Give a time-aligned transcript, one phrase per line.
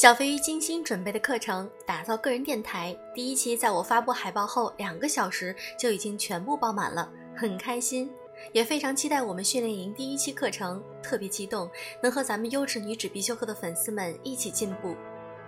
[0.00, 8.08] 小飞鱼精心准备的课程，打造个人电台第一期，在我发布海报后两个小时就已经全部爆满了，很开心，
[8.52, 11.68] 也非常期待我们训练营第一期课程，特别激动，
[12.00, 14.94] 能和咱们优质女纸必修课的粉丝们一起进步。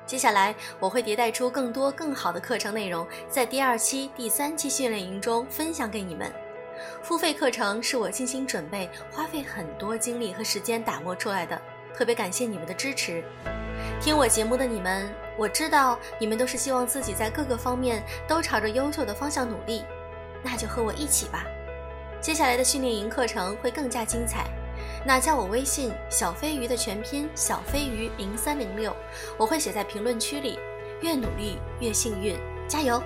[0.04, 6.28] 接下来我会迭代出更多更好的课程内容，在第二期、第三期训练营中分享给你们。
[7.04, 11.62] 付费课程是我精心准备，花费很多精力和时间打磨出来的，
[11.94, 13.22] 特别感谢你们的支持。
[14.00, 19.84] 听我节目的你们，我知道你们都是希望自己在各个方面都朝着优秀的方向努力，
[20.42, 21.44] 那就和我一起吧。
[22.18, 24.46] 接下来的训练营课程会更加精彩，
[25.04, 28.96] 那加我微信小飞鱼的全拼小飞鱼零三零六，
[29.36, 30.58] 我会写在评论区里。
[31.02, 33.02] 越努力越幸运，加油！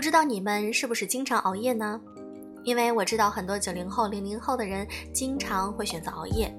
[0.00, 2.00] 不知道你们是不是经常熬夜呢？
[2.64, 6.50] 因为我知道很多九零后、零零后的人经常会选择熬夜，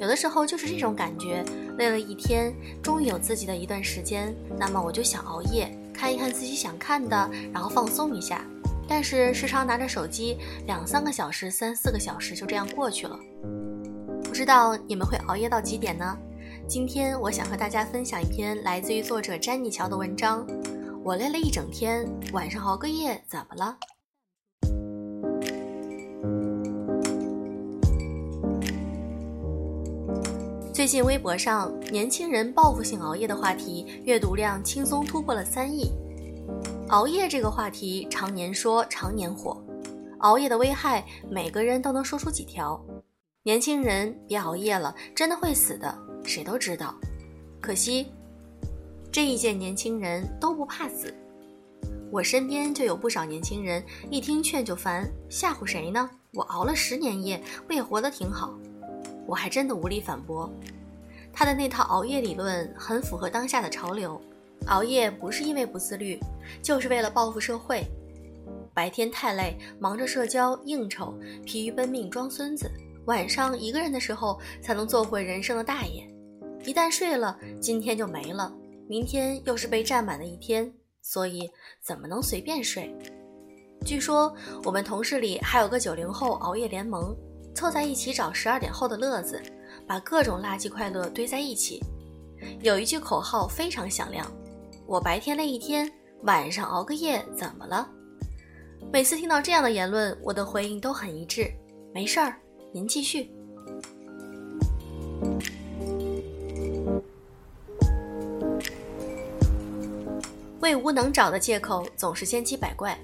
[0.00, 1.44] 有的时候就是这种感觉，
[1.78, 8.44] 累了一天，终于有自己的一段时间，那么我就想熬夜看一看自己想看的，然后放松一下。
[8.88, 13.16] 但是时常拿着手机，两三个小时、三四个小时就这样过去了。
[14.24, 16.18] 不知道你们会熬夜到几点呢？
[16.66, 20.44] 今天我想和大家分享一篇来自于作者詹妮乔的文章。
[21.04, 23.76] 我累了一整天，晚上熬个夜怎么了？
[30.72, 35.92] 最近微博上年轻人报复性熬夜的话题阅读量轻松突破了三亿。
[36.88, 39.62] 熬夜这个话题常年说常年火，
[40.20, 42.82] 熬夜的危害每个人都能说出几条。
[43.42, 45.94] 年轻人别熬夜了，真的会死的，
[46.24, 46.94] 谁都知道。
[47.60, 48.06] 可惜。
[49.14, 51.14] 这一届年轻人都不怕死，
[52.10, 53.80] 我身边就有不少年轻人，
[54.10, 56.10] 一听劝就烦，吓唬谁呢？
[56.32, 58.52] 我熬了十年夜，我也活得挺好，
[59.24, 60.52] 我还真的无力反驳。
[61.32, 64.20] 他的那套熬夜理论很符合当下的潮流，
[64.66, 66.18] 熬夜不是因为不自律，
[66.60, 67.84] 就是为了报复社会。
[68.74, 71.16] 白天太累，忙着社交应酬，
[71.46, 72.68] 疲于奔命装孙子，
[73.04, 76.04] 晚上一个人的时候才能做回人生的大爷。
[76.64, 78.52] 一旦睡了，今天就没了。
[78.86, 81.50] 明天又是被占满的一天，所以
[81.80, 82.94] 怎么能随便睡？
[83.84, 84.34] 据说
[84.64, 87.16] 我们同事里还有个九零后熬夜联盟，
[87.54, 89.42] 凑在一起找十二点后的乐子，
[89.86, 91.80] 把各种垃圾快乐堆在一起。
[92.60, 94.30] 有一句口号非常响亮
[94.86, 95.90] ：“我白天累一天，
[96.22, 97.90] 晚上熬个夜怎么了？”
[98.92, 101.50] 每次听到这样的言论，我的回应都很一致
[101.94, 102.36] ：“没事儿，
[102.72, 103.30] 您继续。”
[110.64, 112.98] 为无能找的借口总是千奇百怪。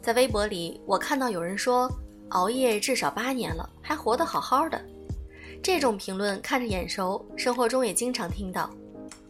[0.00, 1.86] 在微博里，我看到有人说
[2.30, 4.82] 熬夜至少八年了，还活得好好的。
[5.62, 8.70] 这种评论看着眼熟，生活中也经常听到。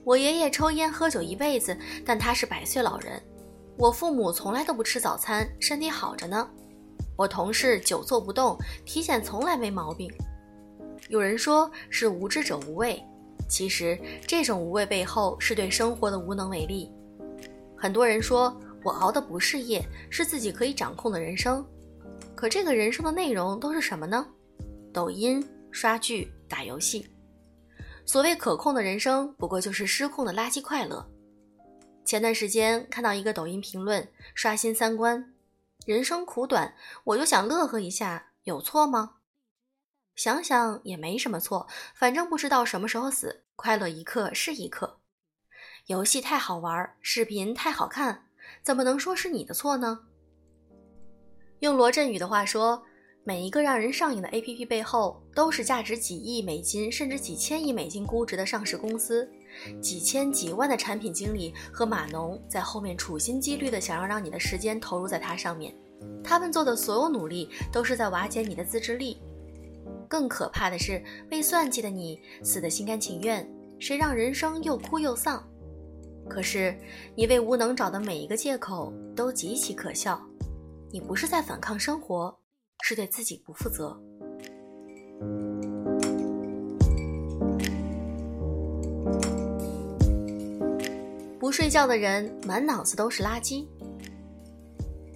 [0.04, 1.76] 我爷爷抽烟喝酒一辈子，
[2.06, 3.20] 但他是百岁老人。
[3.76, 6.48] 我父母从来都不吃早餐，身体好着呢。
[7.16, 10.08] 我同事久坐不动，体检从来没毛病。
[11.08, 13.02] 有人说是无知者无畏，
[13.48, 16.88] 其实这种无畏背后是对生活的无能为力。
[17.82, 21.66] 很多人说我熬的不是夜，是自己可以掌控的人生。
[22.32, 24.24] 可这个人生的内容都是什么呢？
[24.94, 27.04] 抖音、刷剧、打游戏。
[28.06, 31.04] 所谓可控的人生，不过就是失控的垃圾快乐。
[32.04, 35.34] 前段时间看到一个抖音评论，刷新三观：
[35.84, 39.14] 人生苦短，我就想乐呵一下，有错吗？
[40.14, 41.66] 想想也没什么错，
[41.96, 45.00] 反正不知道什么时候死，快乐一刻是一刻。
[45.86, 48.26] 游戏太好玩，视频太好看，
[48.62, 49.98] 怎么能说是你的错呢？
[51.58, 52.80] 用罗振宇的话说，
[53.24, 59.28] 每一个让人上瘾的 APP 背后，都是价值几亿美金甚至几千亿美金估值的上市公司，
[59.80, 65.74] 几千几万的产品经理和码农在后面处心积虑的想要让你的时间投入在它上面，
[66.22, 69.20] 他们做的所有努力都是在瓦解你的自制力。
[70.08, 73.44] 更可怕的是，被算计的你死的心甘情愿，
[73.80, 75.44] 谁让人生又哭又丧？
[76.32, 76.74] 可是，
[77.14, 80.18] 你为无能找的每一个借口都极其可笑。
[80.90, 82.34] 你不是在反抗生活，
[82.82, 83.94] 是对自己不负责。
[91.38, 93.66] 不睡觉的人满脑子都是垃圾。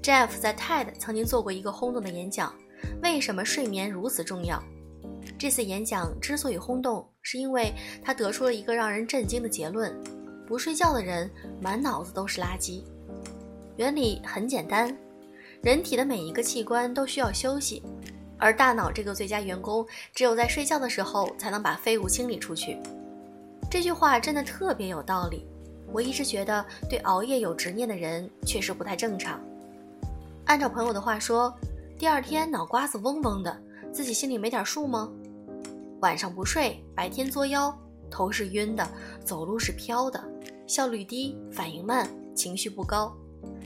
[0.02, 2.54] Jeff 在 TED 曾经做过一个轰动的演讲：
[3.02, 4.62] 为什么睡眠如此重要？
[5.38, 7.72] 这次演讲之所以轰动，是因为
[8.04, 9.98] 他得出了一个让人震惊的结论：
[10.46, 12.82] 不睡觉的人满脑子都是垃圾。
[13.76, 14.96] 原理很简单，
[15.62, 17.82] 人体的每一个器官都需要休息，
[18.38, 22.78] 而大脑这个最佳员工，只有在睡觉的时候才能把废物清理出去。
[23.70, 25.46] 这句话真的特别有道理。
[25.92, 29.40] 我一直觉得对熬夜有执念的人确实不太正常。
[30.46, 31.52] 按照朋友的话说，
[31.98, 33.56] 第二天脑瓜子嗡嗡的，
[33.92, 35.10] 自己心里没点数吗？
[36.00, 37.76] 晚上不睡，白天作妖，
[38.10, 38.88] 头是晕的，
[39.24, 40.22] 走路是飘的，
[40.66, 43.16] 效率低，反应慢，情绪不高，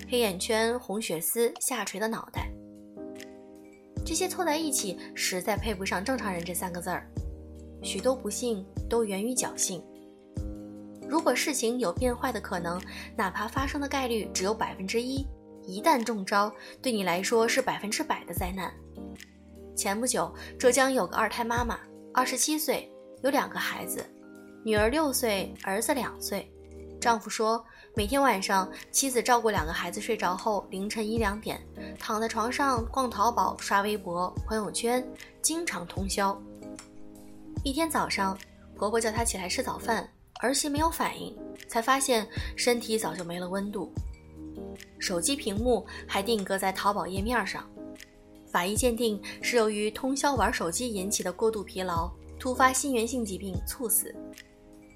[0.08, 2.50] 黑眼圈、红血丝、下垂的脑袋，
[4.04, 7.10] 这些凑在一起，实在配不上正常人这三个字儿。
[7.82, 9.82] 许多不幸都源于侥幸。
[11.08, 12.80] 如果事情有变坏的可能，
[13.16, 15.26] 哪怕发生的概率只有百分之一，
[15.66, 16.52] 一旦中招，
[16.82, 18.72] 对你来说是百分之百的灾难。
[19.74, 21.80] 前不久，浙江有个二胎妈妈，
[22.12, 22.92] 二十七岁，
[23.22, 24.04] 有两个孩子，
[24.62, 26.50] 女儿六岁，儿子两岁。
[27.00, 27.64] 丈夫说，
[27.94, 31.58] 每天晚上妻子照顾两个孩子睡着后，凌晨一两点，
[31.98, 35.02] 躺在床上逛淘宝、刷微博、朋友圈，
[35.40, 36.38] 经常通宵。
[37.64, 38.36] 一天早上，
[38.76, 40.06] 婆婆叫她起来吃早饭。
[40.42, 41.34] 儿媳没有反应，
[41.66, 43.90] 才发现身体早就没了温度，
[44.98, 47.66] 手机屏幕还定格在淘宝页面上。
[48.50, 54.14] 法医鉴定是由于通宵玩手机引起的过度疲劳，突发心源性疾病猝死。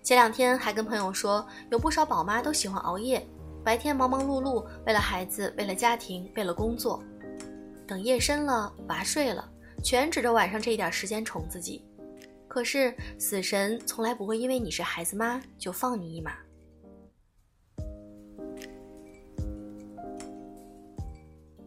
[0.04, 3.26] 前两天还跟朋友说，有不少宝妈都喜欢熬夜，
[3.64, 7.02] 白天忙忙碌碌，为了孩子，为了家庭，为了工作，
[7.86, 9.50] 等夜深了，娃睡了，
[9.82, 11.82] 全指着晚上这一点时间宠自己。
[12.46, 16.36] 可是，死神从来不会因为你是孩子妈就放你一马。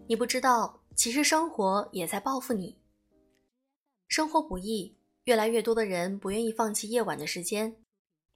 [0.06, 2.78] 你不知道，其实生活也在报复你。
[4.08, 7.76] 生活不易，越来越多的人不愿意放弃夜晚的时间。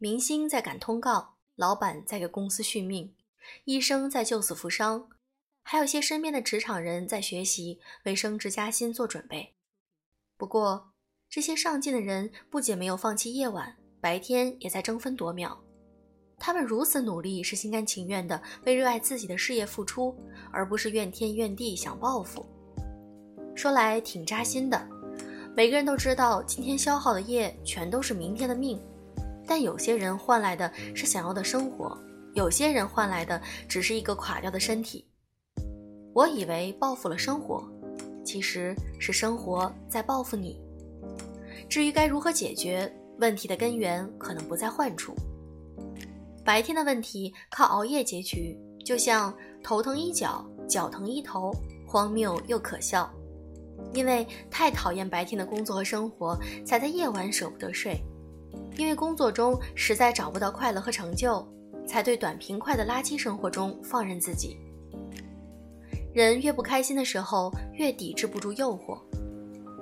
[0.03, 3.13] 明星在赶通告，老板在给公司续命，
[3.65, 5.07] 医生在救死扶伤，
[5.61, 9.53] 还有些身边的职场人在学习为升职加薪做准备。
[10.37, 10.93] 不过，
[11.29, 15.63] 这些上进的人不仅没有放弃夜晚，白天也在争分夺秒。
[16.39, 20.17] 他们如此努力，是心甘情愿的为热爱自己的事业付出，
[20.51, 22.43] 而不是怨天怨地想报复。
[23.55, 24.89] 说来挺扎心的。
[25.55, 28.81] 每个人都知道，今天消耗的夜全都是明天的命，
[29.47, 31.97] 但有些人换来的是想要的生活，
[32.33, 35.05] 有些人换来的只是一个垮掉的身体。
[36.13, 37.63] 我以为报复了生活，
[38.23, 40.59] 其实是生活在报复你。
[41.69, 45.15] 至于该如何解决问题的根源，可能不在患处。
[46.43, 49.33] 白天的问题靠熬夜解决，就像
[49.63, 51.53] 头疼医脚，脚疼医头，
[51.87, 53.09] 荒谬又可笑。
[53.93, 57.95] 因为太讨厌白天的工作和生活，才在夜晚舍不得睡；
[58.81, 61.47] 因为工作中实在找不到快乐和成就，
[61.85, 64.57] 才对短平快的垃圾生活中放任自己。
[66.11, 68.97] 人越不开心的时候，越抵制不住诱惑。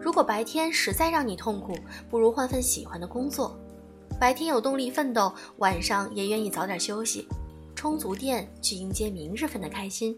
[0.01, 1.73] 如果白天实在让你痛苦，
[2.09, 3.57] 不如换份喜欢的工作。
[4.19, 7.25] 白天有动力奋斗，晚上也愿意早点休息，
[7.73, 10.13] 充足电去迎接明日份的开心。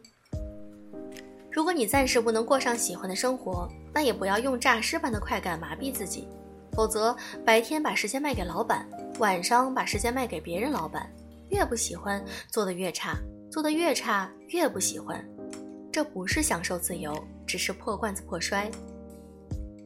[1.52, 6.28] 如果你暂时不能过上喜欢的生活，那也不要用诈尸般的快感麻痹自己，
[6.74, 8.88] 否则白天把时间卖给老板，
[9.20, 11.12] 晚上把时间卖给别人老板，
[11.50, 13.18] 越不喜欢做的越差，
[13.52, 15.24] 做的越差越不喜欢，
[15.92, 17.14] 这不是享受自由，
[17.46, 18.70] 只是破罐子破摔。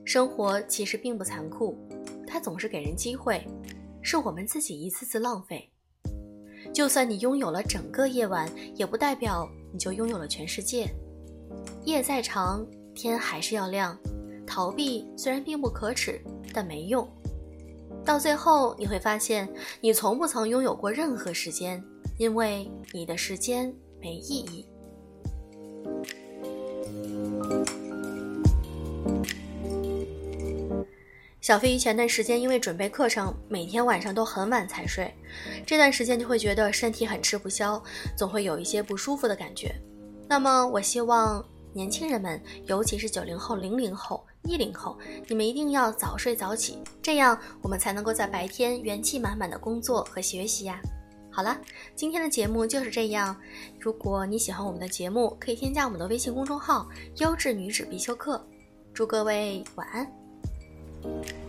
[0.06, 1.76] 生活其实并不残酷，
[2.28, 3.44] 它总是给人机会，
[4.02, 5.68] 是我们自己一次次浪费。
[6.74, 10.88] 就算你拥有了整个夜晚，也不代表你就拥有了全世界。
[11.86, 13.98] 夜再长，天还是要亮。
[14.46, 16.22] 逃避虽然并不可耻，
[16.54, 17.08] 但没用。
[18.04, 21.84] 到最后，你会发现你从不曾拥有过任何时间，
[22.18, 24.68] 因为你的时间没意义。
[31.42, 35.14] 小飞鱼前段时间因为准备课程，每天晚上都很晚才睡，
[35.64, 37.82] 这段时间就会觉得身体很吃不消，
[38.18, 39.76] 总会有一些不舒服的感觉。
[40.28, 44.98] 那么，我希望年轻人们，尤其是九零后、零零后、一零后，
[45.28, 50.80] 你们一定要早睡早起，这样我们才能够在白天元气满满的工作和学习呀。
[51.30, 51.60] 好了，
[51.96, 53.36] 今天的节目就是这样。
[53.80, 56.88] 如果你喜欢我们的节目，可以添加我们的微信公众号
[57.20, 58.42] “优质女子必修课”。
[58.94, 61.45] 祝各位晚安。